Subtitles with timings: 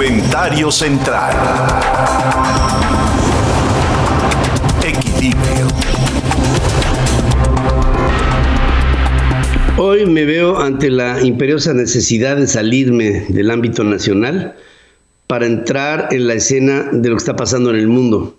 [0.00, 1.36] Comentario central.
[4.82, 5.66] Equilibrio.
[9.76, 14.56] Hoy me veo ante la imperiosa necesidad de salirme del ámbito nacional
[15.26, 18.38] para entrar en la escena de lo que está pasando en el mundo.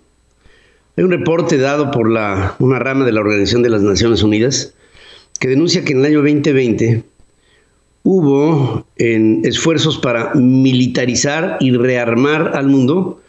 [0.96, 4.74] Hay un reporte dado por la, una rama de la Organización de las Naciones Unidas
[5.38, 7.04] que denuncia que en el año 2020
[8.04, 13.20] hubo en esfuerzos para militarizar y rearmar al mundo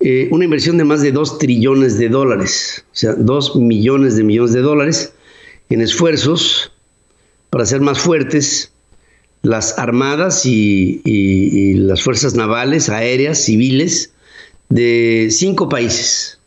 [0.00, 4.24] eh, una inversión de más de 2 trillones de dólares, o sea, 2 millones de
[4.24, 5.12] millones de dólares
[5.70, 6.72] en esfuerzos
[7.50, 8.72] para hacer más fuertes
[9.42, 14.12] las armadas y, las fuerzas navales, aéreas, civiles
[14.68, 16.38] de cinco países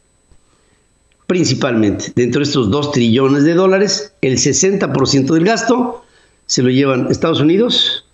[1.27, 2.11] principalmente.
[2.15, 6.04] Dentro de estos 2 trillones de dólares, el 60% del gasto
[6.45, 8.05] se lo llevan Estados Unidos,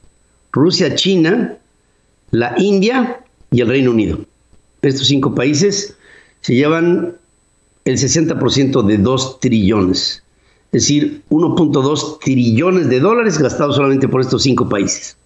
[0.51, 1.57] Rusia, China,
[2.31, 4.19] la India y el Reino Unido.
[4.81, 5.95] Estos cinco países
[6.41, 7.15] se llevan
[7.85, 10.23] el 60% de 2 trillones,
[10.71, 15.17] es decir, 1.2 trillones de dólares gastados solamente por estos cinco países.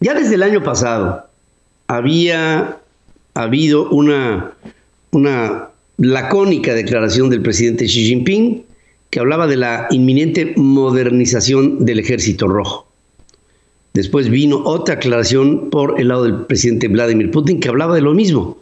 [0.00, 1.26] Ya desde el año pasado
[1.86, 2.80] había
[3.34, 4.52] habido una,
[5.12, 5.68] una
[5.98, 8.65] lacónica declaración del presidente Xi Jinping
[9.16, 12.86] que hablaba de la inminente modernización del ejército rojo.
[13.94, 18.12] Después vino otra aclaración por el lado del presidente Vladimir Putin que hablaba de lo
[18.12, 18.58] mismo,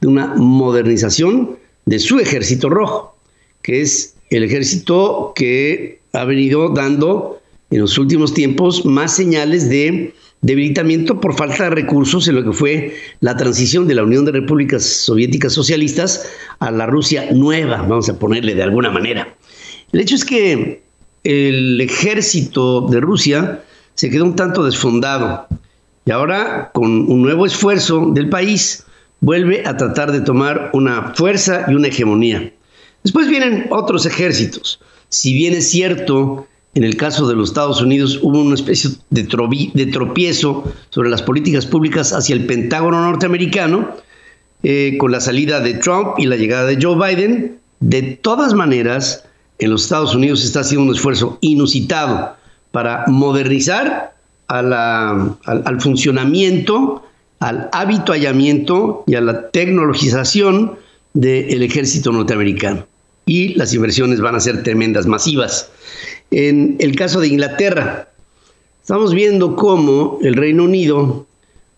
[0.00, 1.50] de una modernización
[1.86, 3.14] de su ejército rojo,
[3.62, 10.12] que es el ejército que ha venido dando en los últimos tiempos más señales de
[10.40, 14.32] debilitamiento por falta de recursos en lo que fue la transición de la Unión de
[14.32, 16.28] Repúblicas Soviéticas Socialistas
[16.58, 19.36] a la Rusia nueva, vamos a ponerle de alguna manera.
[19.92, 20.82] El hecho es que
[21.24, 23.62] el ejército de Rusia
[23.94, 25.46] se quedó un tanto desfondado
[26.04, 28.84] y ahora con un nuevo esfuerzo del país
[29.20, 32.52] vuelve a tratar de tomar una fuerza y una hegemonía.
[33.04, 34.80] Después vienen otros ejércitos.
[35.08, 39.24] Si bien es cierto en el caso de los Estados Unidos hubo una especie de,
[39.24, 43.90] tropiezo sobre las políticas públicas hacia el Pentágono norteamericano,
[44.62, 47.58] eh, con la salida de Trump y la llegada de Joe Biden.
[47.80, 49.24] De todas maneras,
[49.58, 52.36] en los Estados Unidos está haciendo un esfuerzo inusitado
[52.70, 54.14] para modernizar
[54.48, 57.02] al, funcionamiento,
[57.38, 60.76] al habituallamiento y a la tecnologización
[61.14, 62.86] del ejército norteamericano.
[63.24, 65.70] Y las inversiones van a ser tremendas, masivas.
[66.30, 68.08] En el caso de Inglaterra,
[68.80, 71.26] estamos viendo cómo el Reino Unido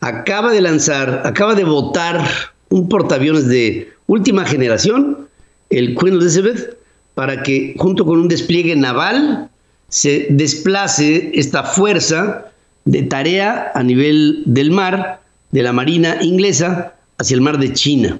[0.01, 2.25] acaba de lanzar, acaba de votar
[2.71, 5.29] un portaaviones de última generación,
[5.71, 6.77] el Queen Elizabeth,
[7.15, 9.51] para que junto con un despliegue naval
[9.89, 12.51] se desplace esta fuerza
[12.85, 15.21] de tarea a nivel del mar
[15.53, 18.19] de la Marina inglesa hacia el mar de China.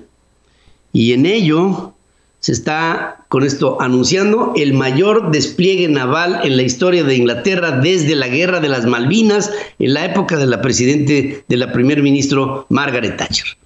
[0.93, 1.93] Y en ello
[2.39, 8.15] se está con esto anunciando el mayor despliegue naval en la historia de Inglaterra desde
[8.15, 12.67] la guerra de las Malvinas en la época de la presidente de la primer ministro
[12.69, 13.57] Margaret Thatcher.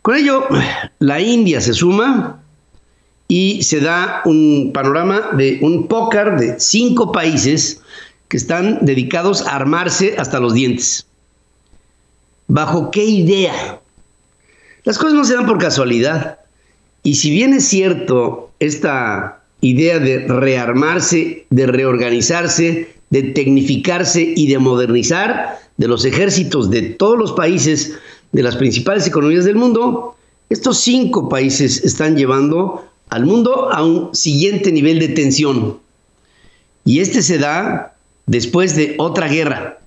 [0.00, 0.46] Con ello,
[1.00, 2.40] la India se suma
[3.28, 7.80] y se da un panorama de un pócar de cinco países
[8.28, 11.06] que están dedicados a armarse hasta los dientes.
[12.48, 13.80] ¿Bajo qué idea?
[14.84, 16.38] Las cosas no se dan por casualidad.
[17.02, 24.58] Y si bien es cierto esta idea de rearmarse, de reorganizarse, de tecnificarse y de
[24.58, 27.94] modernizar de los ejércitos de todos los países
[28.32, 30.16] de las principales economías del mundo,
[30.50, 35.78] estos cinco países están llevando al mundo a un siguiente nivel de tensión.
[36.84, 37.96] Y este se da
[38.26, 39.80] después de otra guerra,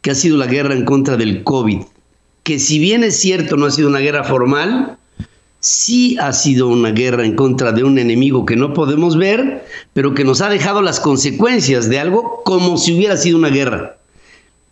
[0.00, 1.82] que ha sido la guerra en contra del COVID,
[2.42, 4.96] que si bien es cierto no ha sido una guerra formal,
[5.60, 10.14] sí ha sido una guerra en contra de un enemigo que no podemos ver, pero
[10.14, 13.98] que nos ha dejado las consecuencias de algo como si hubiera sido una guerra.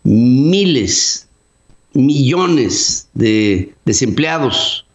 [0.03, 1.27] Miles,
[1.93, 4.86] millones de desempleados,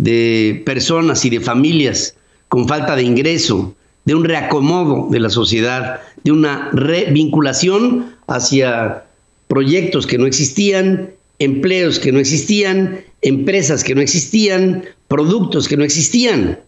[0.00, 2.14] de personas y de familias
[2.48, 3.74] con falta de ingreso,
[4.06, 9.04] de un reacomodo de la sociedad, de una revinculación hacia
[9.46, 15.84] proyectos que no existían, empleos que no existían, empresas que no existían, productos que no
[15.84, 16.58] existían.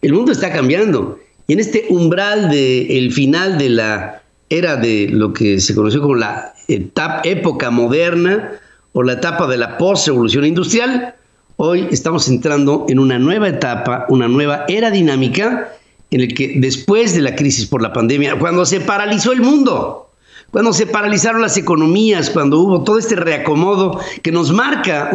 [0.00, 1.18] El mundo está cambiando.
[1.48, 6.14] Y en este umbral del final de la era de lo que se conoció como
[6.14, 8.52] la etapa, época moderna
[8.92, 11.14] o la etapa de la post-revolución industrial,
[11.62, 15.76] hoy estamos entrando en una nueva etapa, una nueva era dinámica
[16.10, 20.10] en el que después de la crisis por la pandemia, cuando se paralizó el mundo,
[20.50, 25.10] cuando se paralizaron las economías, cuando hubo todo este reacomodo que nos marca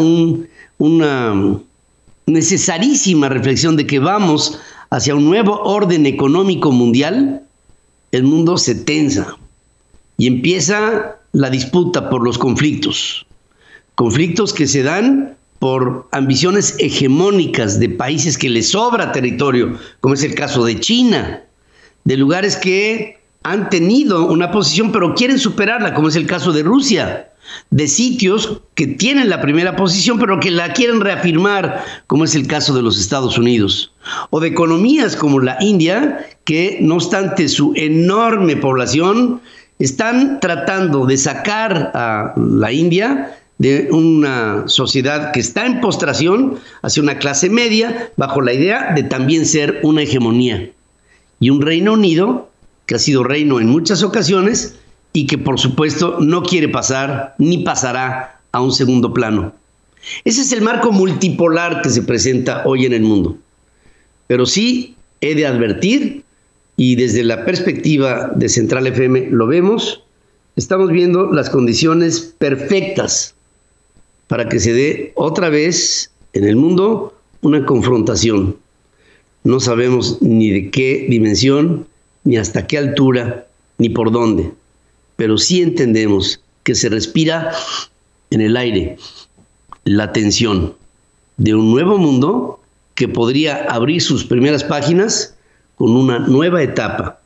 [0.77, 1.57] una
[2.27, 4.59] necesarísima reflexión de que vamos
[4.91, 7.41] hacia un nuevo orden económico mundial,
[8.11, 9.35] el mundo se tensa
[10.19, 13.25] y empieza la disputa por los conflictos.
[13.95, 20.23] Conflictos que se dan por ambiciones hegemónicas de países que les sobra territorio, como es
[20.23, 21.43] el caso de China,
[22.03, 26.63] de lugares que han tenido una posición pero quieren superarla, como es el caso de
[26.63, 27.29] Rusia,
[27.69, 32.47] de sitios que tienen la primera posición pero que la quieren reafirmar, como es el
[32.47, 33.93] caso de los Estados Unidos,
[34.31, 39.41] o de economías como la India, que no obstante su enorme población,
[39.79, 47.01] están tratando de sacar a la India de una sociedad que está en postración hacia
[47.01, 50.71] una clase media bajo la idea de también ser una hegemonía.
[51.39, 52.49] Y un Reino Unido
[52.85, 54.75] que ha sido reino en muchas ocasiones
[55.13, 59.53] y que por supuesto no quiere pasar ni pasará a un segundo plano.
[60.23, 63.37] Ese es el marco multipolar que se presenta hoy en el mundo.
[64.27, 66.23] Pero sí he de advertir,
[66.77, 70.03] y desde la perspectiva de Central FM lo vemos,
[70.55, 73.35] estamos viendo las condiciones perfectas
[74.27, 78.57] para que se dé otra vez en el mundo una confrontación.
[79.43, 81.87] No sabemos ni de qué dimensión,
[82.23, 84.51] ni hasta qué altura, ni por dónde,
[85.15, 87.51] pero sí entendemos que se respira
[88.31, 88.97] en el aire
[89.83, 90.73] la tensión
[91.37, 92.59] de un nuevo mundo
[92.95, 95.35] que podría abrir sus primeras páginas
[95.75, 97.19] con una nueva etapa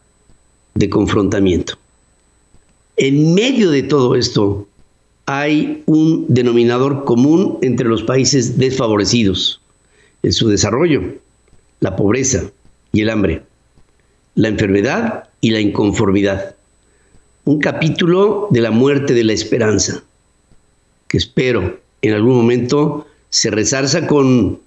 [0.74, 1.76] de confrontamiento.
[2.98, 4.68] En medio de todo esto
[5.32, 9.62] hay un denominador común entre los países desfavorecidos
[10.24, 11.02] en su desarrollo,
[11.82, 12.52] la pobreza
[12.92, 13.44] y el hambre
[14.40, 16.56] la enfermedad y la inconformidad.
[17.44, 20.02] Un capítulo de la muerte de la esperanza,
[21.10, 24.62] que espero en algún momento se resarza con,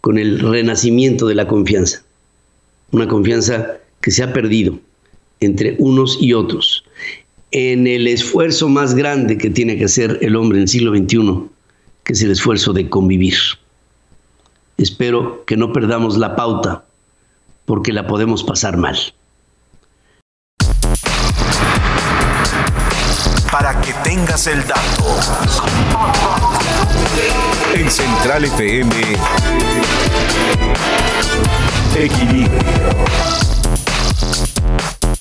[0.00, 2.02] con el renacimiento de la confianza.
[2.90, 4.76] Una confianza que se ha perdido
[5.38, 6.84] entre unos y otros.
[7.52, 11.48] En el esfuerzo más grande que tiene que hacer el hombre en el siglo XXI,
[12.04, 13.34] que es el esfuerzo de convivir.
[14.76, 16.84] Espero que no perdamos la pauta
[17.64, 18.96] porque la podemos pasar mal.
[23.50, 25.04] Para que tengas el dato.
[27.74, 28.94] En Central FM.
[31.96, 33.49] Equilibrio.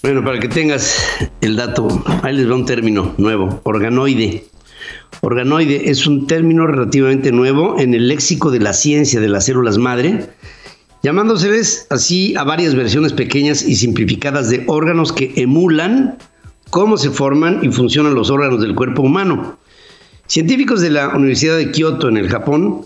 [0.02, 0.96] Bueno, para que tengas
[1.42, 1.88] el dato,
[2.24, 4.46] ahí les va un término nuevo, organoide.
[5.20, 9.78] Organoide es un término relativamente nuevo en el léxico de la ciencia de las células
[9.78, 10.30] madre
[11.04, 16.18] llamándoseles así a varias versiones pequeñas y simplificadas de órganos que emulan
[16.70, 19.58] cómo se forman y funcionan los órganos del cuerpo humano.
[20.28, 22.86] Científicos de la Universidad de Kioto en el Japón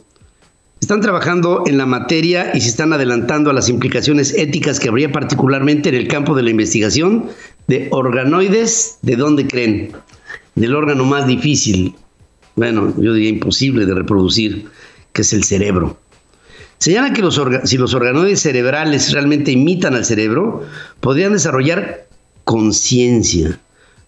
[0.83, 5.11] están trabajando en la materia y se están adelantando a las implicaciones éticas que habría
[5.11, 7.29] particularmente en el campo de la investigación
[7.67, 9.93] de organoides, ¿de dónde creen?
[10.55, 11.95] Del órgano más difícil,
[12.57, 14.67] bueno, yo diría imposible de reproducir,
[15.13, 15.97] que es el cerebro.
[16.79, 20.65] Señala que los si los organoides cerebrales realmente imitan al cerebro,
[20.99, 22.07] podrían desarrollar
[22.43, 23.57] conciencia,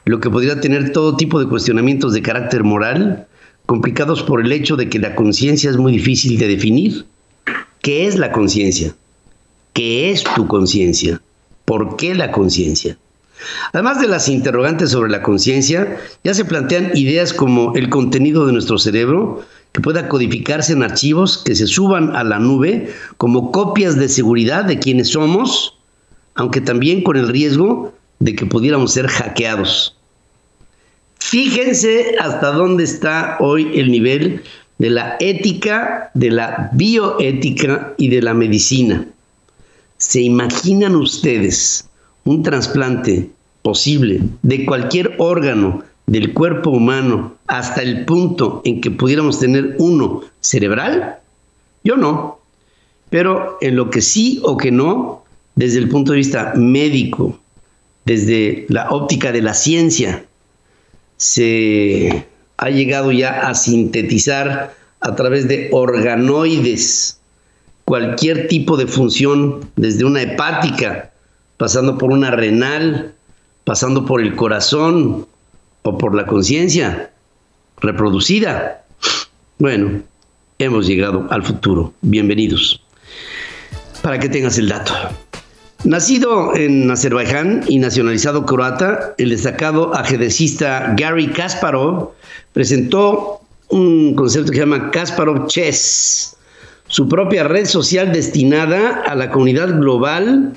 [0.04, 3.28] lo que podría tener todo tipo de cuestionamientos de carácter moral,
[3.66, 7.06] complicados por el hecho de que la conciencia es muy difícil de definir.
[7.82, 8.96] ¿Qué es la conciencia?
[9.74, 11.22] ¿Qué es tu conciencia?
[11.66, 12.98] ¿Por qué la conciencia?
[13.74, 18.54] Además de las interrogantes sobre la conciencia, ya se plantean ideas como el contenido de
[18.54, 23.98] nuestro cerebro, que pueda codificarse en archivos que se suban a la nube como copias
[23.98, 25.78] de seguridad de quienes somos,
[26.34, 29.98] aunque también con el riesgo de que pudiéramos ser hackeados.
[31.28, 34.44] Fíjense hasta dónde está hoy el nivel
[34.78, 39.08] de la ética, de la bioética y de la medicina.
[39.98, 41.90] ¿Se imaginan ustedes
[42.26, 43.32] un trasplante
[43.64, 50.22] posible de cualquier órgano del cuerpo humano hasta el punto en que pudiéramos tener uno
[50.42, 51.18] cerebral?
[51.84, 52.38] Yo no.
[53.10, 55.24] Pero en lo que sí o que no,
[55.56, 57.40] desde el punto de vista médico,
[58.06, 60.24] desde la óptica de la ciencia,
[61.18, 62.26] se
[62.58, 67.20] ha llegado ya a sintetizar a través de organoides
[67.86, 71.12] cualquier tipo de función, desde una hepática,
[71.58, 73.14] pasando por una renal,
[73.64, 75.28] pasando por el corazón,
[75.86, 77.12] o por la conciencia
[77.78, 78.84] reproducida.
[79.60, 80.02] Bueno,
[80.58, 81.94] hemos llegado al futuro.
[82.02, 82.82] Bienvenidos.
[84.02, 84.94] Para que tengas el dato.
[85.86, 92.14] Nacido en Azerbaiyán y nacionalizado croata, el destacado ajedrecista Gary Kasparov
[92.54, 96.38] presentó un concepto que se llama Kasparov Chess,
[96.88, 100.54] su propia red social destinada a la comunidad global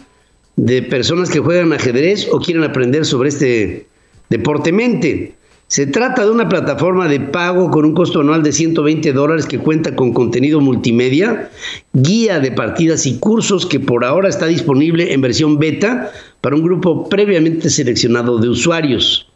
[0.57, 3.87] de personas que juegan ajedrez o quieren aprender sobre este
[4.31, 5.37] deporte mente.
[5.69, 9.59] Se trata de una plataforma de pago con un costo anual de 120 dólares que
[9.59, 11.51] cuenta con contenido multimedia,
[11.93, 16.11] guía de partidas y cursos que por ahora está disponible en versión beta
[16.41, 19.31] para un grupo previamente seleccionado de usuarios.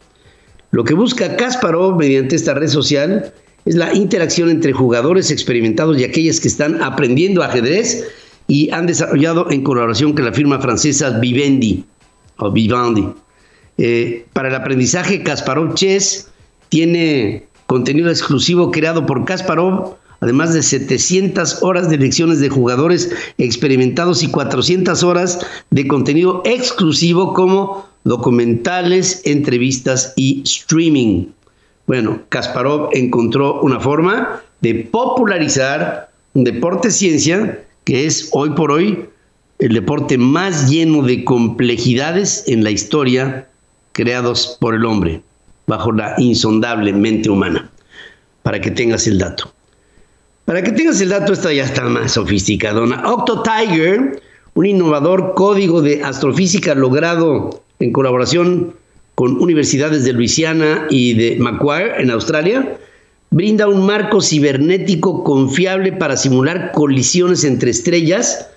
[0.71, 3.31] Lo que busca Kasparov mediante esta red social
[3.65, 8.09] es la interacción entre jugadores experimentados y aquellos que están aprendiendo ajedrez
[8.47, 11.85] y han desarrollado en colaboración con la firma francesa Vivendi
[12.37, 13.07] o Vivendi.
[13.77, 16.29] Eh, para el aprendizaje, Kasparov Chess
[16.69, 24.23] tiene contenido exclusivo creado por Kasparov, además de 700 horas de lecciones de jugadores experimentados
[24.23, 25.39] y 400 horas
[25.69, 31.27] de contenido exclusivo como documentales, entrevistas y streaming.
[31.87, 39.05] Bueno, Kasparov encontró una forma de popularizar un deporte ciencia que es hoy por hoy
[39.59, 43.47] el deporte más lleno de complejidades en la historia
[43.93, 45.21] creados por el hombre,
[45.65, 47.71] bajo la insondable mente humana,
[48.41, 49.53] para que tengas el dato.
[50.45, 53.09] Para que tengas el dato, esta ya está más sofisticadona.
[53.09, 54.21] Octo Tiger,
[54.55, 58.75] un innovador código de astrofísica logrado en colaboración
[59.15, 62.77] con universidades de Luisiana y de Macquarie en Australia,
[63.29, 68.49] brinda un marco cibernético confiable para simular colisiones entre estrellas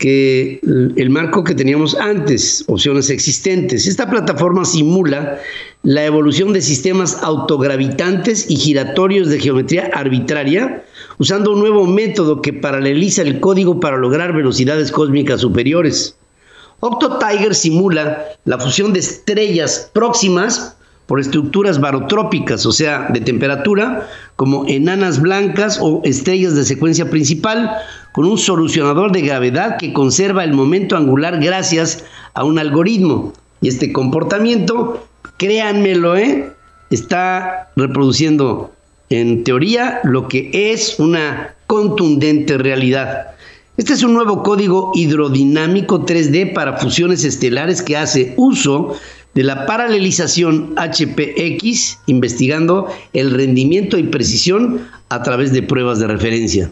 [0.00, 3.86] que el marco que teníamos antes, opciones existentes.
[3.86, 5.38] Esta plataforma simula
[5.82, 10.82] la evolución de sistemas autogravitantes y giratorios de geometría arbitraria,
[11.18, 16.16] usando un nuevo método que paraleliza el código para lograr velocidades cósmicas superiores.
[16.80, 20.78] Octo Tiger simula la fusión de estrellas próximas
[21.10, 27.70] por estructuras barotrópicas, o sea, de temperatura, como enanas blancas o estrellas de secuencia principal,
[28.12, 33.32] con un solucionador de gravedad que conserva el momento angular gracias a un algoritmo.
[33.60, 36.52] Y este comportamiento, créanmelo, ¿eh?
[36.90, 38.72] está reproduciendo
[39.10, 43.28] en teoría lo que es una contundente realidad.
[43.76, 48.96] Este es un nuevo código hidrodinámico 3D para fusiones estelares que hace uso
[49.34, 56.70] de la paralelización HPX, investigando el rendimiento y precisión a través de pruebas de referencia.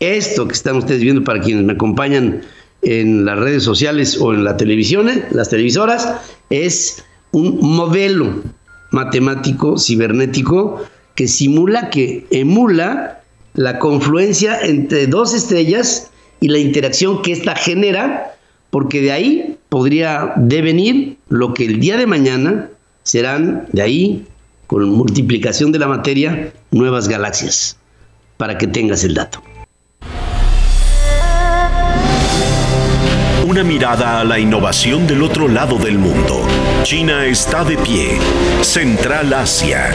[0.00, 2.40] Esto que están ustedes viendo para quienes me acompañan
[2.82, 5.26] en las redes sociales o en la televisión, ¿eh?
[5.30, 6.08] las televisoras,
[6.48, 8.42] es un modelo
[8.90, 10.82] matemático cibernético
[11.14, 13.20] que simula, que emula
[13.52, 18.36] la confluencia entre dos estrellas y la interacción que ésta genera,
[18.70, 22.70] porque de ahí podría devenir lo que el día de mañana
[23.02, 24.26] serán, de ahí,
[24.66, 27.76] con multiplicación de la materia, nuevas galaxias,
[28.38, 29.42] para que tengas el dato.
[33.50, 36.46] Una mirada a la innovación del otro lado del mundo.
[36.84, 38.16] China está de pie.
[38.62, 39.90] Central Asia.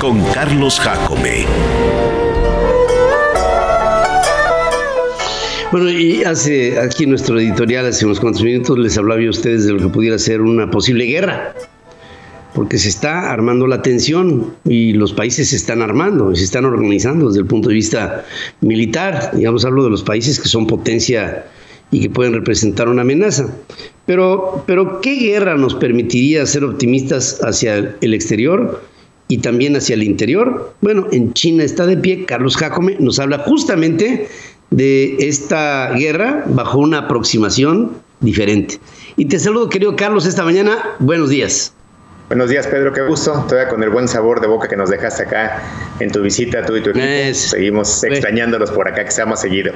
[0.00, 1.44] Con Carlos Jacome.
[5.72, 9.72] Bueno, y hace aquí nuestro editorial, hace unos cuantos minutos, les hablaba a ustedes de
[9.72, 11.56] lo que pudiera ser una posible guerra.
[12.54, 17.26] Porque se está armando la tensión y los países se están armando, se están organizando
[17.26, 18.24] desde el punto de vista
[18.60, 19.32] militar.
[19.34, 21.46] Digamos, hablo de los países que son potencia
[21.92, 23.46] y que pueden representar una amenaza.
[24.06, 28.82] Pero, pero ¿qué guerra nos permitiría ser optimistas hacia el exterior
[29.28, 30.74] y también hacia el interior?
[30.80, 34.26] Bueno, en China está de pie Carlos Jacome, nos habla justamente
[34.70, 38.80] de esta guerra bajo una aproximación diferente.
[39.16, 40.96] Y te saludo, querido Carlos, esta mañana.
[40.98, 41.74] Buenos días.
[42.28, 43.32] Buenos días, Pedro, qué gusto.
[43.46, 45.62] Todavía con el buen sabor de boca que nos dejaste acá
[46.00, 47.04] en tu visita, tú y tu equipo.
[47.34, 49.72] Seguimos extrañándolos por acá, que sea más seguido.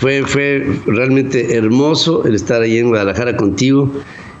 [0.00, 3.92] Fue, fue realmente hermoso el estar ahí en Guadalajara contigo,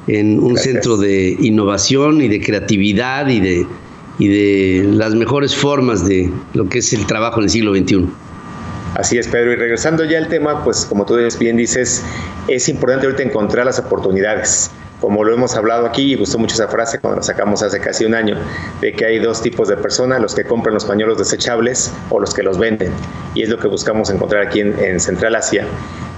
[0.06, 3.66] en un centro de innovación y de creatividad y de,
[4.18, 8.06] y de las mejores formas de lo que es el trabajo en el siglo XXI.
[8.94, 9.52] Así es, Pedro.
[9.52, 12.02] Y regresando ya al tema, pues como tú bien dices,
[12.48, 16.68] es importante ahorita encontrar las oportunidades como lo hemos hablado aquí, y gustó mucho esa
[16.68, 18.36] frase cuando la sacamos hace casi un año,
[18.80, 22.34] de que hay dos tipos de personas, los que compran los pañuelos desechables o los
[22.34, 22.92] que los venden.
[23.34, 25.64] Y es lo que buscamos encontrar aquí en, Central Asia.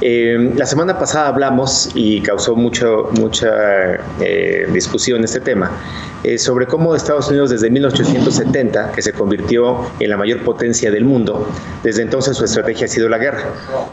[0.00, 5.70] Eh, la semana pasada hablamos y causó mucho, mucha eh, discusión este tema
[6.24, 11.04] eh, sobre cómo Estados Unidos desde 1870, que se convirtió en la mayor potencia del
[11.04, 11.48] mundo,
[11.82, 13.42] desde entonces su estrategia ha sido la guerra.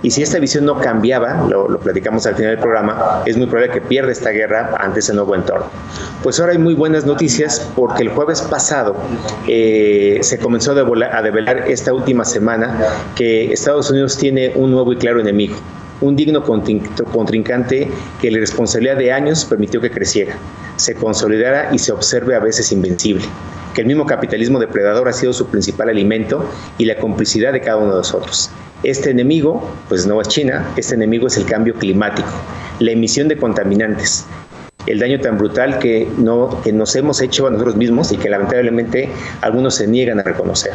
[0.04, 3.74] Y si esta visión no cambiaba, lo, platicamos al final del programa, es muy probable
[3.74, 5.66] que pierda esta guerra ante ese nuevo entorno.
[6.22, 8.96] Pues ahora hay muy buenas noticias porque el jueves pasado
[9.48, 12.78] eh, se comenzó a develar esta última semana
[13.16, 15.56] que Estados Unidos tiene un nuevo y claro enemigo
[16.02, 17.90] un digno contrincante
[18.22, 20.38] que la responsabilidad de años permitió que creciera,
[20.78, 23.26] se consolidara y se observe a veces invencible,
[23.74, 27.78] que el mismo capitalismo depredador ha sido su principal alimento y la complicidad de cada
[27.78, 28.50] uno de nosotros.
[28.84, 32.30] Este enemigo, pues no es China, este enemigo es el cambio climático,
[32.80, 34.26] la emisión de contaminantes,
[34.88, 38.30] el daño tan brutal que, no, que nos hemos hecho a nosotros mismos y que
[38.30, 39.10] lamentablemente
[39.42, 40.72] algunos se niegan a reconocer.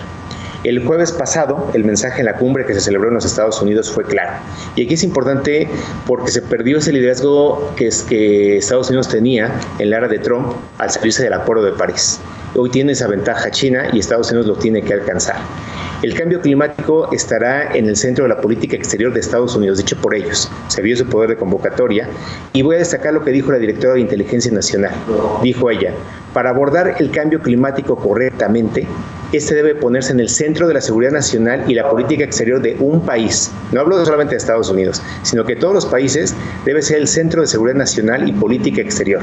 [0.64, 3.90] El jueves pasado, el mensaje en la cumbre que se celebró en los Estados Unidos
[3.90, 4.32] fue claro.
[4.76, 5.68] Y aquí es importante
[6.06, 10.54] porque se perdió ese liderazgo que, es, Estados Unidos tenía en la era de Trump
[10.78, 12.18] al salirse del Acuerdo de París.
[12.54, 15.36] Hoy tiene esa ventaja China y Estados Unidos lo tiene que alcanzar.
[16.02, 19.96] El cambio climático estará en el centro de la política exterior de Estados Unidos, dicho
[19.96, 20.50] por ellos.
[20.68, 22.08] Se vio su poder de convocatoria
[22.54, 24.92] y voy a destacar lo que dijo la directora de Inteligencia Nacional.
[25.42, 25.92] Dijo ella,
[26.32, 28.86] para abordar el cambio climático correctamente,
[29.32, 32.76] este debe ponerse en el centro de la seguridad nacional y la política exterior de
[32.78, 33.50] un país.
[33.72, 37.40] No hablo solamente de Estados Unidos, sino que todos los países debe ser el centro
[37.40, 39.22] de seguridad nacional y política exterior.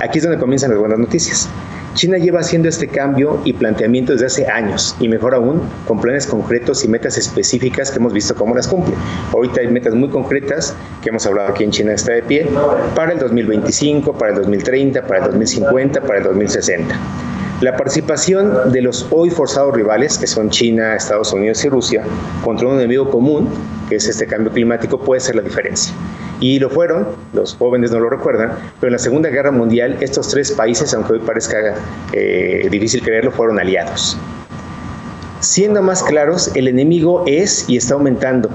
[0.00, 1.48] Aquí es donde comienzan las buenas noticias.
[1.94, 6.24] China lleva haciendo este cambio y planteamiento desde hace años y mejor aún con planes
[6.26, 8.94] concretos y metas específicas que hemos visto cómo las cumple.
[9.32, 12.46] Ahorita hay metas muy concretas que hemos hablado aquí en China está de pie
[12.94, 17.29] para el 2025, para el 2030, para el 2050, para el 2060.
[17.60, 22.02] La participación de los hoy forzados rivales, que son China, Estados Unidos y Rusia,
[22.42, 23.50] contra un enemigo común,
[23.86, 25.92] que es este cambio climático, puede ser la diferencia.
[26.40, 30.28] Y lo fueron, los jóvenes no lo recuerdan, pero en la Segunda Guerra Mundial estos
[30.28, 31.74] tres países, aunque hoy parezca
[32.14, 34.16] eh, difícil creerlo, fueron aliados.
[35.40, 38.48] Siendo más claros, el enemigo es y está aumentando,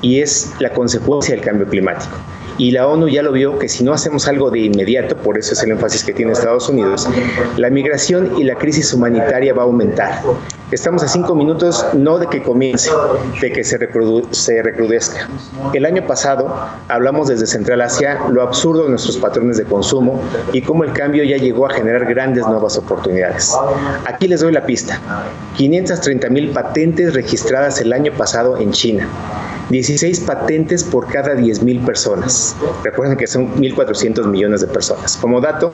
[0.00, 2.16] y es la consecuencia del cambio climático
[2.58, 5.54] y la ONU ya lo vio que si no hacemos algo de inmediato, por eso
[5.54, 7.08] es el énfasis que tiene Estados Unidos,
[7.56, 10.22] la migración y la crisis humanitaria va a aumentar.
[10.70, 12.90] Estamos a cinco minutos no de que comience,
[13.40, 15.28] de que se, recrudezca.
[15.72, 16.52] El año pasado
[16.88, 20.20] hablamos desde Central Asia lo absurdo de nuestros patrones de consumo
[20.52, 23.54] y cómo el cambio ya llegó a generar grandes nuevas oportunidades.
[24.06, 25.00] Aquí les doy la pista.
[25.56, 29.08] 530 mil patentes registradas el año pasado en China.
[29.70, 32.54] 16 patentes por cada 10.000 personas.
[32.82, 35.16] Recuerden que son 1.400 millones de personas.
[35.16, 35.72] Como dato,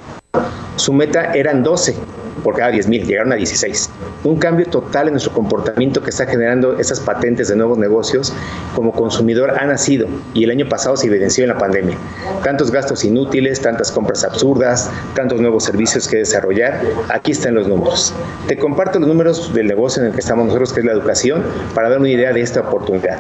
[0.77, 1.97] su meta eran 12
[2.45, 3.91] por cada 10.000, llegaron a 16.
[4.25, 8.33] Un cambio total en nuestro comportamiento que está generando esas patentes de nuevos negocios
[8.75, 11.97] como consumidor ha nacido y el año pasado se evidenció en la pandemia.
[12.45, 18.15] Tantos gastos inútiles, tantas compras absurdas, tantos nuevos servicios que desarrollar, aquí están los números.
[18.47, 21.43] Te comparto los números del negocio en el que estamos nosotros, que es la educación,
[21.75, 23.19] para dar una idea de esta oportunidad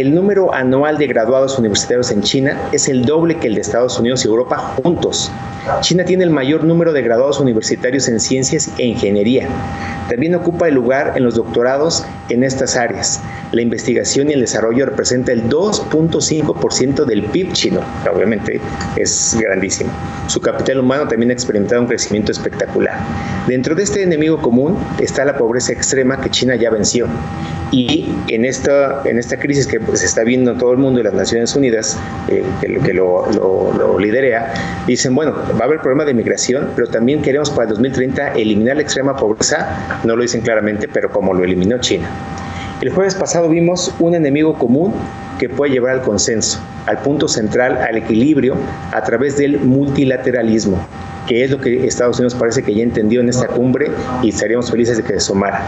[0.00, 3.98] el número anual de graduados universitarios en China es el doble que el de Estados
[3.98, 5.32] Unidos y Europa juntos.
[5.80, 9.48] China tiene el mayor número de graduados universitarios en ciencias e ingeniería.
[10.08, 13.20] También ocupa el lugar en los doctorados en estas áreas.
[13.52, 17.80] La investigación y el desarrollo representa el 2.5% del PIB chino,
[18.12, 18.60] obviamente
[18.96, 19.90] es grandísimo.
[20.28, 22.98] Su capital humano también ha experimentado un crecimiento espectacular.
[23.46, 27.06] Dentro de este enemigo común está la pobreza extrema que China ya venció.
[27.70, 31.02] Y en esta, en esta crisis que se está viendo en todo el mundo y
[31.02, 34.54] las Naciones Unidas, eh, que, lo, lo, liderea,
[34.86, 38.76] dicen, bueno, va a haber problema de migración, pero también queremos para el 2030 eliminar
[38.76, 42.08] la extrema pobreza, no lo dicen claramente, pero como lo eliminó China.
[42.80, 44.94] El jueves pasado vimos un enemigo común
[45.38, 48.54] que puede llevar al consenso, al punto central, al equilibrio,
[48.92, 50.78] a través del multilateralismo
[51.28, 53.90] que es lo que Estados Unidos parece que ya entendió en esta cumbre
[54.22, 55.62] y estaríamos felices de que se sumara.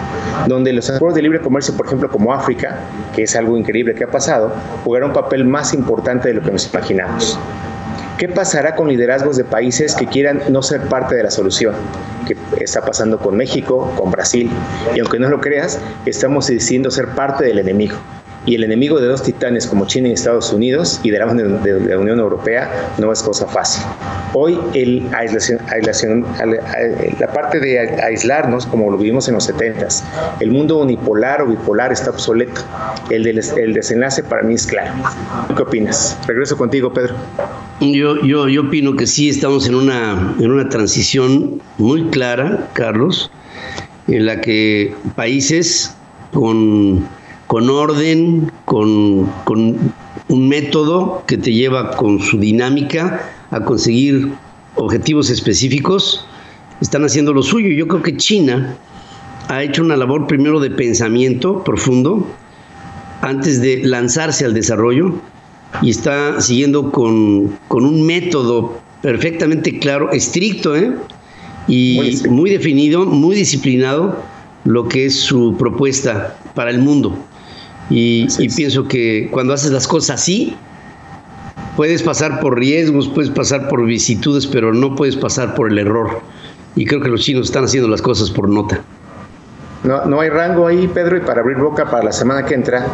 [0.49, 2.79] Donde los acuerdos de libre comercio, por ejemplo, como África,
[3.15, 4.53] que es algo increíble que ha pasado,
[4.85, 7.39] jugará un papel más importante de lo que nos imaginamos.
[8.17, 11.75] ¿Qué pasará con liderazgos de países que quieran no ser parte de la solución?
[12.27, 14.51] Que está pasando con México, con Brasil.
[14.95, 17.97] Y aunque no lo creas, estamos decidiendo ser parte del enemigo
[18.47, 22.19] y el enemigo de dos titanes como China y Estados Unidos y de la, Unión
[22.19, 23.85] Europea no es cosa fácil.
[24.33, 26.25] Hoy el aislación,
[27.19, 29.71] la parte de aislarnos, como lo vivimos en los 70
[30.41, 32.61] el mundo unipolar o bipolar está obsoleto.
[33.11, 34.93] El, el desenlace para mí es claro.
[35.57, 36.19] ¿Qué opinas?
[36.27, 37.15] Regreso contigo, Pedro.
[37.81, 43.31] Yo, yo, yo opino que sí estamos en una, en una transición muy clara, Carlos,
[44.09, 45.95] en la que países
[46.33, 47.07] con
[47.51, 49.29] con orden, con,
[50.29, 54.31] un método que te lleva con su dinámica a conseguir
[54.77, 56.25] objetivos específicos,
[56.81, 57.71] están haciendo lo suyo.
[57.71, 58.77] Yo creo que China
[59.49, 62.25] ha hecho una labor primero de pensamiento profundo
[63.21, 65.15] antes de lanzarse al desarrollo
[65.83, 70.95] y está siguiendo con, un método perfectamente claro, estricto, ¿eh?
[71.67, 74.23] y muy, definido, muy disciplinado
[74.63, 77.19] lo que es su propuesta para el mundo.
[77.91, 80.55] Y, y, pienso que cuando haces las cosas así,
[81.77, 86.21] puedes pasar por riesgos, puedes pasar por vicitudes, pero no puedes pasar por el error.
[86.77, 88.85] Y creo que los chinos están haciendo las cosas por nota.
[89.83, 92.87] No, no hay rango ahí, Pedro, y para abrir boca para la semana que entra,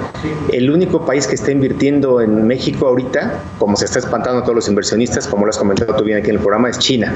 [0.53, 4.55] el único país que está invirtiendo en México ahorita, como se está espantando a todos
[4.55, 7.13] los inversionistas, como lo has comentado tú bien aquí en el programa, es China.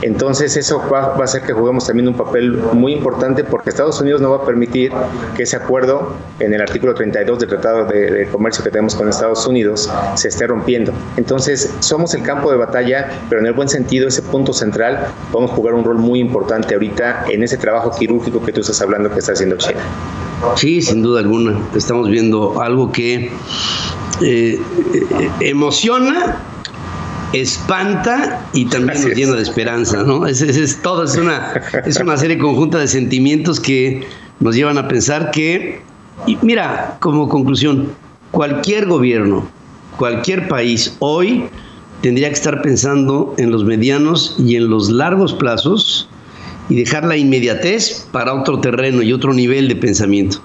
[0.00, 4.20] Entonces eso va, a hacer que juguemos también un papel muy importante porque Estados Unidos
[4.20, 4.92] no va a permitir
[5.36, 9.46] que ese acuerdo en el artículo 32 del Tratado de, Comercio que tenemos con Estados
[9.46, 10.92] Unidos se esté rompiendo.
[11.16, 15.50] Entonces somos el campo de batalla, pero en el buen sentido, ese punto central, vamos
[15.50, 19.10] a jugar un rol muy importante ahorita en ese trabajo quirúrgico que tú estás hablando
[19.10, 19.80] que está haciendo China.
[20.56, 21.58] Sí, sin duda alguna.
[21.74, 23.30] Estamos viendo algo que
[24.20, 24.60] eh, eh,
[25.40, 26.42] emociona
[27.32, 30.26] espanta y también nos llena de esperanza, ¿no?
[30.26, 31.52] Es, es, todo, es una,
[31.84, 34.06] es una serie conjunta de sentimientos que
[34.40, 35.80] nos llevan a pensar que,
[36.26, 37.92] y mira, como conclusión,
[38.30, 39.46] cualquier gobierno,
[39.96, 41.48] cualquier país hoy
[42.00, 46.08] tendría que estar pensando en los medianos y en los largos plazos
[46.68, 50.40] y dejar la inmediatez para otro terreno y otro nivel de pensamiento.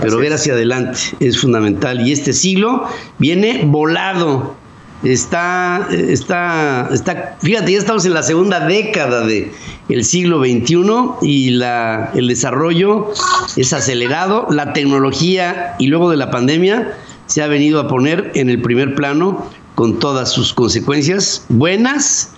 [0.00, 2.84] Pero ver hacia adelante es fundamental y este siglo
[3.18, 4.56] viene volado
[5.02, 9.50] está, está, está, fíjate, ya estamos en la segunda década del
[9.88, 10.76] el siglo XXI
[11.22, 13.10] y la, el desarrollo
[13.56, 18.48] es acelerado, la tecnología y luego de la pandemia se ha venido a poner en
[18.48, 22.30] el primer plano con todas sus consecuencias buenas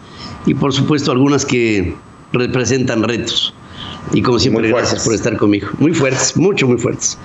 [0.47, 1.94] y por supuesto algunas que
[2.35, 3.55] representan retos.
[4.12, 5.68] Y como siempre, gracias por estar conmigo.
[5.79, 7.18] Muy fuertes, mucho, muy fuertes.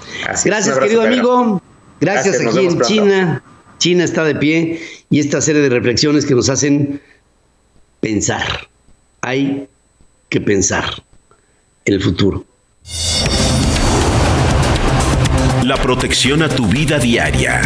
[0.45, 1.61] gracias, querido amigo.
[1.99, 3.43] Gracias, aquí en China.
[3.77, 7.01] China está de pie y esta serie de reflexiones que nos hacen
[8.01, 8.67] pensar.
[9.21, 9.67] Hay
[10.29, 10.85] que pensar
[11.85, 12.45] en el futuro.
[15.63, 17.61] La protección a tu vida diaria.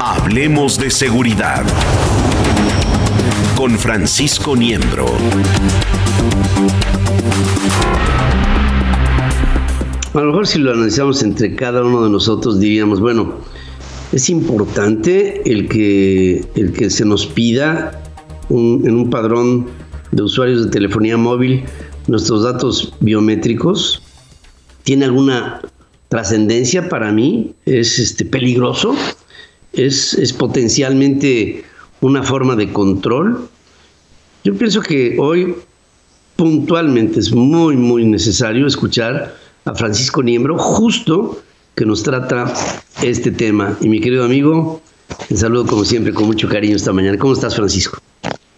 [0.00, 1.64] Hablemos de seguridad.
[3.56, 5.06] Con Francisco Niembro.
[10.12, 13.34] A lo mejor si lo analizamos entre cada uno de nosotros diríamos, bueno,
[14.12, 18.02] es importante el que, el que se nos pida
[18.50, 19.66] en un padrón
[20.10, 21.64] de usuarios de telefonía móvil
[22.06, 24.02] nuestros datos biométricos.
[24.82, 25.60] ¿Tiene alguna
[26.08, 27.54] trascendencia para mí?
[27.66, 28.94] ¿Es este, peligroso?
[29.72, 31.64] ¿Es, ¿Es potencialmente
[32.04, 33.48] una forma de control?
[34.44, 35.54] Yo pienso que hoy
[36.36, 41.40] puntualmente es muy, muy necesario escuchar a Francisco Niembro justo
[41.74, 42.52] que nos trata
[43.02, 43.78] este tema.
[43.80, 44.82] Y mi querido amigo,
[45.28, 47.18] te saludo como siempre con mucho cariño esta mañana.
[47.18, 47.98] ¿Cómo estás, Francisco?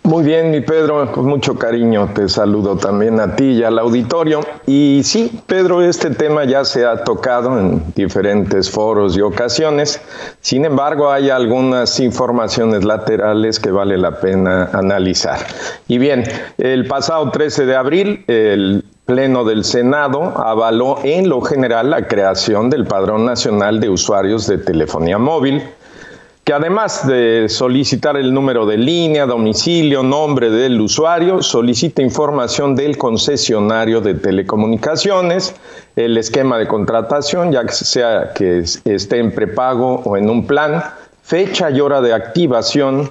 [0.06, 4.38] Muy bien, mi Pedro, con mucho cariño te saludo también a ti y al auditorio.
[4.64, 10.00] Y sí, Pedro, este tema ya se ha tocado en diferentes foros y ocasiones.
[10.40, 15.40] Sin embargo, hay algunas informaciones laterales que vale la pena analizar.
[15.88, 16.22] Y bien,
[16.56, 22.70] el pasado 13 de abril, el Pleno del Senado avaló en lo general la creación
[22.70, 25.64] del Padrón Nacional de Usuarios de Telefonía Móvil,
[26.46, 32.96] que además de solicitar el número de línea, domicilio, nombre del usuario, solicita información del
[32.96, 35.56] concesionario de telecomunicaciones,
[35.96, 40.84] el esquema de contratación, ya sea que esté en prepago o en un plan,
[41.20, 43.10] fecha y hora de activación,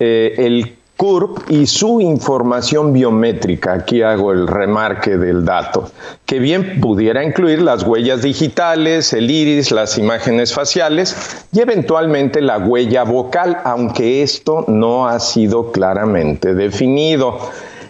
[0.00, 5.90] eh, el CURP y su información biométrica, aquí hago el remarque del dato,
[6.24, 12.58] que bien pudiera incluir las huellas digitales, el iris, las imágenes faciales y eventualmente la
[12.58, 17.36] huella vocal, aunque esto no ha sido claramente definido.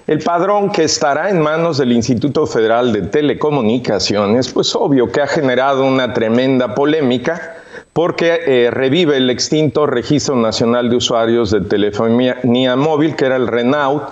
[0.06, 5.26] El padrón que estará en manos del Instituto Federal de Telecomunicaciones, pues obvio que ha
[5.26, 7.61] generado una tremenda polémica,
[7.92, 13.46] porque eh, revive el extinto Registro Nacional de Usuarios de Telefonía Móvil, que era el
[13.46, 14.02] RENAUT,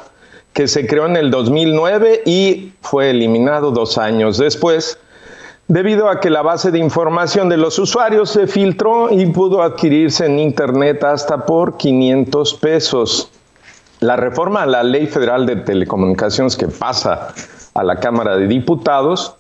[0.52, 4.98] que se creó en el 2009 y fue eliminado dos años después,
[5.68, 10.26] debido a que la base de información de los usuarios se filtró y pudo adquirirse
[10.26, 13.30] en Internet hasta por 500 pesos.
[14.00, 17.28] La reforma a la Ley Federal de Telecomunicaciones que pasa
[17.74, 19.36] a la Cámara de Diputados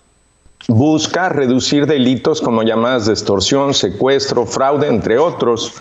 [0.68, 5.74] busca reducir delitos como llamadas de extorsión, secuestro, fraude, entre otros,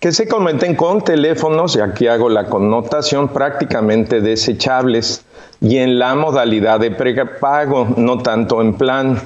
[0.00, 5.24] que se cometen con teléfonos, y aquí hago la connotación, prácticamente desechables,
[5.60, 9.20] y en la modalidad de prepago, no tanto en plan,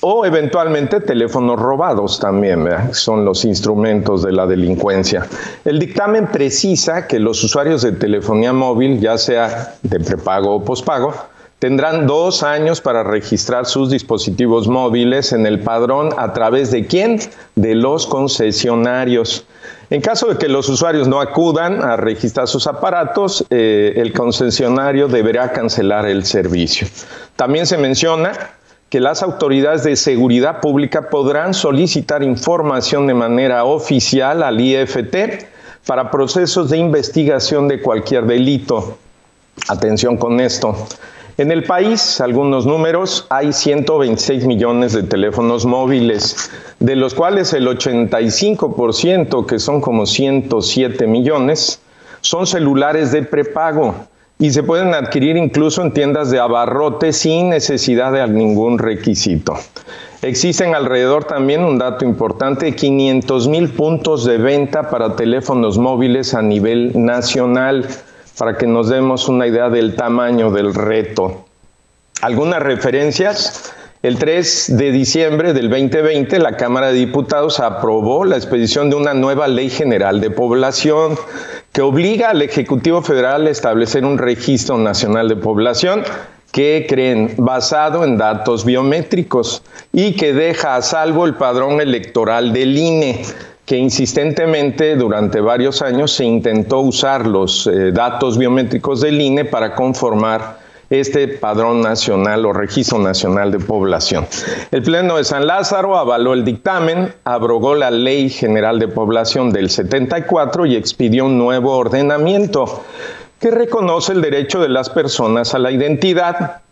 [0.00, 5.26] o eventualmente teléfonos robados también, son los instrumentos de la delincuencia.
[5.64, 11.14] El dictamen precisa que los usuarios de telefonía móvil, ya sea de prepago o pospago,
[11.58, 17.18] tendrán dos años para registrar sus dispositivos móviles en el padrón a través de quién?
[17.54, 19.46] De los concesionarios.
[19.88, 25.08] En caso de que los usuarios no acudan a registrar sus aparatos, eh, el concesionario
[25.08, 26.88] deberá cancelar el servicio.
[27.36, 28.32] También se menciona
[28.90, 35.46] que las autoridades de seguridad pública podrán solicitar información de manera oficial al IFT
[35.86, 38.98] para procesos de investigación de cualquier delito.
[39.68, 40.76] Atención con esto.
[41.38, 47.68] En el país, algunos números, hay 126 millones de teléfonos móviles, de los cuales el
[47.68, 51.78] 85%, que son como 107 millones,
[52.22, 53.94] son celulares de prepago
[54.38, 59.56] y se pueden adquirir incluso en tiendas de abarrote sin necesidad de ningún requisito.
[60.22, 66.40] Existen alrededor también un dato importante, 500 mil puntos de venta para teléfonos móviles a
[66.40, 67.86] nivel nacional
[68.38, 71.46] para que nos demos una idea del tamaño del reto.
[72.22, 73.72] Algunas referencias.
[74.02, 79.14] El 3 de diciembre del 2020, la Cámara de Diputados aprobó la expedición de una
[79.14, 81.18] nueva Ley General de Población
[81.72, 86.04] que obliga al Ejecutivo Federal a establecer un registro nacional de población
[86.52, 92.78] que creen basado en datos biométricos y que deja a salvo el padrón electoral del
[92.78, 93.24] INE
[93.66, 99.74] que insistentemente durante varios años se intentó usar los eh, datos biométricos del INE para
[99.74, 104.24] conformar este padrón nacional o registro nacional de población.
[104.70, 109.68] El Pleno de San Lázaro avaló el dictamen, abrogó la Ley General de Población del
[109.68, 112.84] 74 y expidió un nuevo ordenamiento
[113.40, 116.62] que reconoce el derecho de las personas a la identidad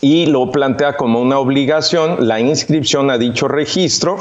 [0.00, 4.18] y lo plantea como una obligación la inscripción a dicho registro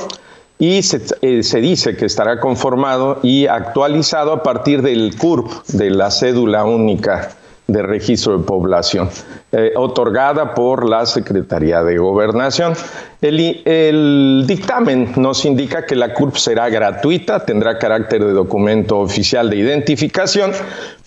[0.57, 0.79] y
[1.21, 6.63] eh, se, dice que estará conformado y actualizado a partir del CURP, de la cédula
[6.63, 7.31] única
[7.67, 9.09] de registro de población,
[9.51, 12.73] eh, otorgada por la Secretaría de Gobernación.
[13.21, 19.49] El, el, dictamen nos indica que la CURP será gratuita, tendrá carácter de documento oficial
[19.49, 20.51] de identificación,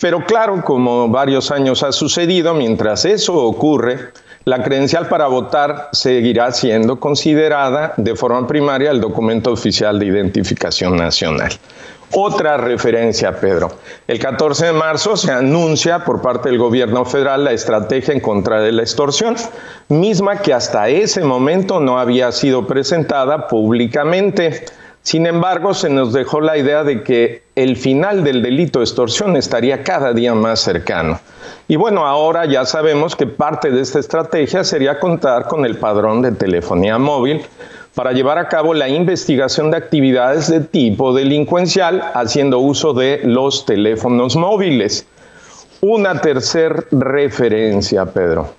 [0.01, 4.11] pero claro, como varios años ha sucedido, mientras eso ocurre,
[4.49, 10.97] la credencial para votar seguirá siendo considerada de forma primaria el documento oficial de identificación
[10.97, 11.53] nacional.
[12.13, 13.71] Otra referencia, Pedro.
[14.07, 18.63] El 14 de marzo se anuncia por parte del gobierno federal la estrategia en contra
[18.63, 19.37] de la extorsión,
[19.89, 24.65] misma que hasta ese momento no había sido presentada públicamente.
[25.09, 29.37] Sin embargo, se nos dejó la idea de que el final del delito de extorsión
[29.37, 31.19] estaría cada día más cercano.
[31.67, 36.21] Y bueno, ahora ya sabemos que parte de esta estrategia sería contar con el padrón
[36.21, 37.41] de telefonía móvil
[37.95, 43.65] para llevar a cabo la investigación de actividades de tipo delincuencial haciendo uso de los
[43.65, 45.07] teléfonos móviles.
[45.81, 48.51] Una tercera referencia, Pedro.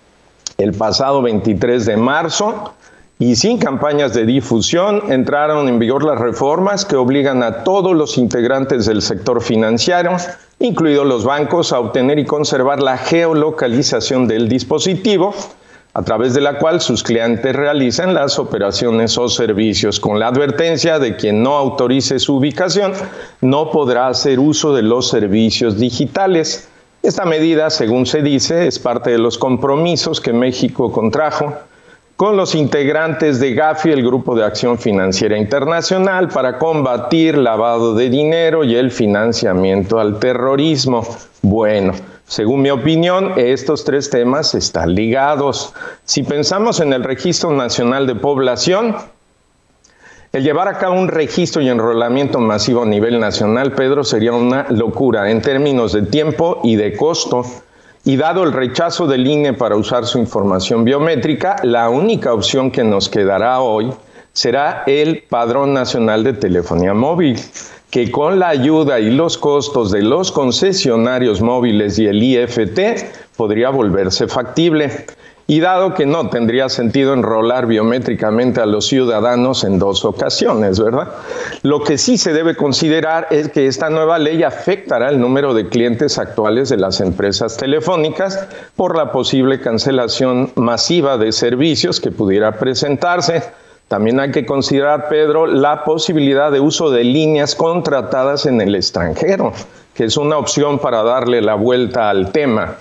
[0.57, 2.73] El pasado 23 de marzo,
[3.21, 8.17] y sin campañas de difusión entraron en vigor las reformas que obligan a todos los
[8.17, 10.15] integrantes del sector financiero,
[10.59, 15.35] incluidos los bancos, a obtener y conservar la geolocalización del dispositivo,
[15.93, 20.97] a través de la cual sus clientes realizan las operaciones o servicios, con la advertencia
[20.97, 22.93] de quien no autorice su ubicación
[23.41, 26.69] no podrá hacer uso de los servicios digitales.
[27.03, 31.53] Esta medida, según se dice, es parte de los compromisos que México contrajo
[32.19, 38.09] con los integrantes de GAFI, el Grupo de Acción Financiera Internacional, para combatir lavado de
[38.09, 41.07] dinero y el financiamiento al terrorismo.
[41.41, 41.93] Bueno,
[42.27, 45.73] según mi opinión, estos tres temas están ligados.
[46.03, 48.97] Si pensamos en el Registro Nacional de Población,
[50.33, 54.65] el llevar a cabo un registro y enrolamiento masivo a nivel nacional, Pedro, sería una
[54.71, 57.45] locura en términos de tiempo y de costo.
[58.05, 62.83] Y dado el rechazo del INE para usar su información biométrica, la única opción que
[62.83, 63.91] nos quedará hoy
[64.31, 67.37] será el Padrón Nacional de Telefonía Móvil,
[67.91, 72.79] que con la ayuda y los costos de los concesionarios móviles y el IFT
[73.35, 75.05] podría volverse factible.
[75.49, 81.07] Y dado que no tendría sentido enrolar biométricamente a los ciudadanos en dos ocasiones, ¿verdad?
[81.63, 85.67] Lo que sí se debe considerar es que esta nueva ley afectará el número de
[85.67, 92.59] clientes actuales de las empresas telefónicas por la posible cancelación masiva de servicios que pudiera
[92.59, 93.41] presentarse
[93.87, 99.53] También hay que considerar, Pedro, la posibilidad de uso de líneas contratadas en el extranjero,
[99.95, 102.75] que es una opción para darle la vuelta al tema.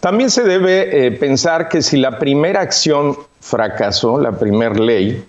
[0.00, 5.24] También se debe eh, pensar que si la primera acción fracasó, la primera ley,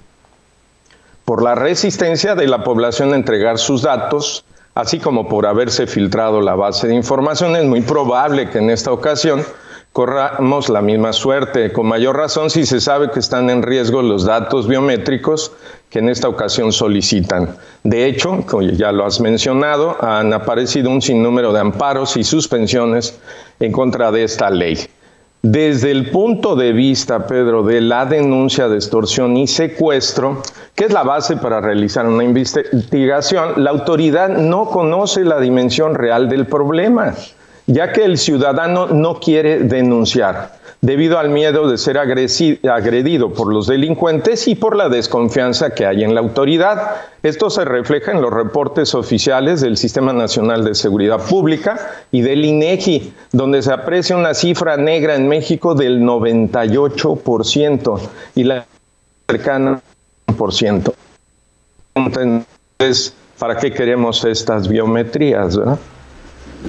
[1.26, 6.40] por la resistencia de la población a entregar sus datos, así como por haberse filtrado
[6.40, 9.44] la base de información, es muy probable que en esta ocasión
[9.92, 14.24] corramos la misma suerte, con mayor razón si se sabe que están en riesgo los
[14.24, 15.52] datos biométricos
[15.92, 17.56] que en esta ocasión solicitan.
[17.84, 23.20] De hecho, como ya lo has mencionado, han aparecido un sinnúmero de amparos y suspensiones
[23.60, 24.80] en contra de esta ley.
[25.44, 30.42] Desde el punto de vista, Pedro, de la denuncia de extorsión y secuestro,
[30.76, 36.30] que es la base para realizar una investigación, la autoridad no conoce la dimensión real
[36.30, 37.16] del problema
[37.68, 43.68] ya que el ciudadano no quiere denunciar debido al miedo de ser agredido por los
[43.68, 46.96] delincuentes y por la desconfianza que hay en la autoridad.
[47.22, 51.80] Esto se refleja en los reportes oficiales del Sistema Nacional de Seguridad Pública
[52.12, 58.00] y del INEGI, donde se aprecia una cifra negra en México del 98%
[58.34, 58.66] y la
[59.30, 59.82] cercana
[60.28, 60.94] al 100%.
[61.94, 65.58] Entonces, ¿para qué queremos estas biometrías?
[65.58, 65.78] ¿verdad?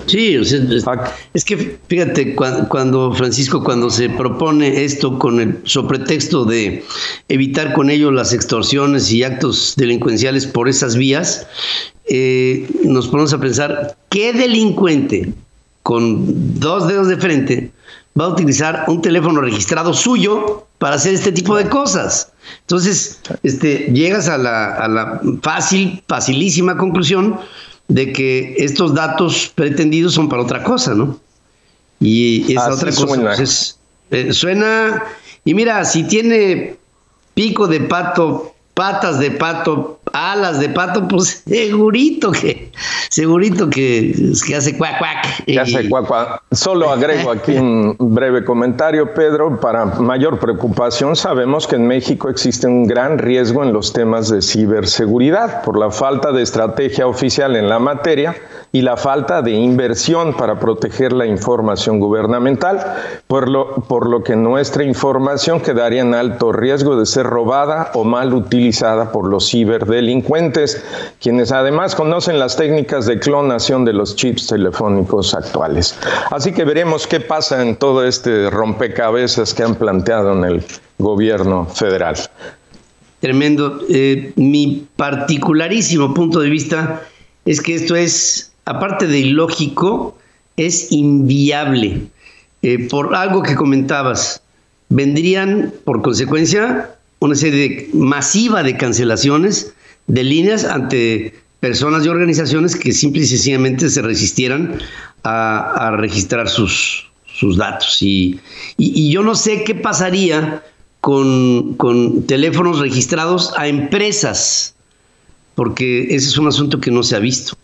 [0.06, 5.54] Sí, es, que fíjate, cuando, Francisco, cuando se propone esto con el
[5.86, 6.84] pretexto de
[7.28, 11.46] evitar con ello las extorsiones y actos delincuenciales por esas vías,
[12.06, 15.32] eh, nos ponemos a pensar, ¿qué delincuente
[15.82, 17.70] con dos dedos de frente
[18.18, 22.32] va a utilizar un teléfono registrado suyo para hacer este tipo de cosas?
[22.62, 27.38] Entonces, este, llegas a la, a la fácil, facilísima conclusión
[27.94, 31.20] de que estos datos pretendidos son para otra cosa, ¿no?
[32.00, 33.78] Y esa otra cosa pues,
[34.10, 35.04] eh, suena,
[35.44, 36.76] y mira, si tiene
[37.34, 42.72] pico de pato, patas de pato, alas de pato, pues segurito que,
[43.10, 45.44] segurito que, que hace cuac cuac.
[45.44, 46.42] Que hace cuac cuac.
[46.52, 49.60] Solo agrego aquí un breve comentario, Pedro.
[49.60, 54.42] Para mayor preocupación, sabemos que en México existe un gran riesgo en los temas de
[54.42, 58.34] ciberseguridad por la falta de estrategia oficial en la materia
[58.74, 62.80] y la falta de inversión para proteger la información gubernamental,
[63.26, 68.04] por lo, por lo que nuestra información quedaría en alto riesgo de ser robada o
[68.04, 70.82] mal utilizada por los ciberdelincuentes,
[71.20, 75.94] quienes además conocen las técnicas de clonación de los chips telefónicos actuales.
[76.30, 80.64] Así que veremos qué pasa en todo este rompecabezas que han planteado en el
[80.98, 82.16] gobierno federal.
[83.20, 83.80] Tremendo.
[83.88, 87.02] Eh, mi particularísimo punto de vista
[87.44, 90.16] es que esto es aparte de ilógico,
[90.56, 92.02] es inviable.
[92.62, 94.42] Eh, por algo que comentabas,
[94.88, 99.72] vendrían por consecuencia una serie masiva de cancelaciones
[100.06, 104.78] de líneas ante personas y organizaciones que simple y sencillamente se resistieran
[105.24, 107.98] a, registrar sus, sus datos.
[108.02, 108.40] Y,
[108.78, 110.64] yo no sé qué pasaría
[111.00, 114.74] con, con teléfonos registrados a empresas,
[115.54, 117.56] porque ese es un asunto que no se ha visto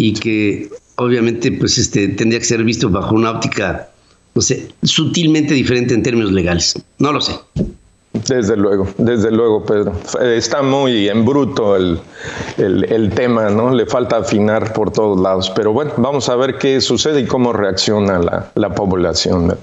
[0.00, 3.90] y que obviamente pues este tendría que ser visto bajo una óptica
[4.34, 7.34] no sé sutilmente diferente en términos legales no lo sé
[8.12, 9.92] desde luego, desde luego, Pedro.
[10.20, 12.00] Está muy en bruto el,
[12.58, 13.72] el, tema, ¿no?
[13.72, 15.52] Le falta afinar por todos lados.
[15.54, 19.56] Pero bueno, vamos a ver qué sucede y cómo reacciona la, la población.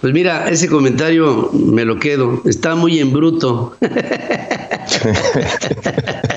[0.00, 2.40] Pues mira, ese comentario me lo quedo.
[2.46, 3.76] Está muy en bruto.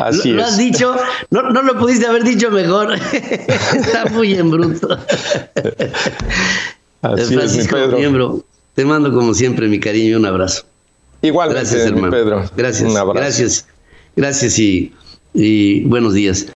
[0.00, 0.96] Así lo, has dicho,
[1.30, 2.94] no, no, lo pudiste haber dicho mejor.
[3.12, 4.98] Está muy en bruto.
[7.02, 10.64] Así Francisco es, Miembro, te mando como siempre mi cariño y un abrazo.
[11.22, 12.10] Igual, gracias, hermano.
[12.10, 12.44] Pedro.
[12.56, 12.90] Gracias.
[12.90, 13.20] Un abrazo.
[13.20, 13.66] Gracias.
[14.16, 14.92] Gracias y,
[15.34, 16.46] y buenos días.